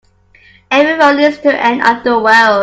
[0.71, 2.59] Every road leads to the end of the world.